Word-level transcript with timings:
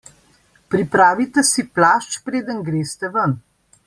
Pripravite 0.75 1.43
si 1.51 1.65
plašč 1.75 2.17
preden 2.31 2.65
greste 2.71 3.11
ven. 3.19 3.37